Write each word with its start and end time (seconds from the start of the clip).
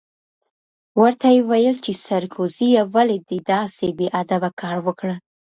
ورته 1.01 1.27
ویې 1.29 1.43
ویل 1.49 1.77
چې 1.85 1.91
سرکوزیه 2.05 2.83
ولې 2.93 3.17
دې 3.27 3.39
داسې 3.53 3.87
بې 3.97 4.07
ادبه 4.21 4.49
کار 4.61 4.77
وکړ؟ 4.87 5.09